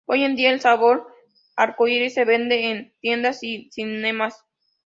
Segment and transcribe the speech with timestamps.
[0.07, 1.05] Hoy en día el sabor
[1.55, 4.43] "arco iris" se vende en tiendas y cinemas.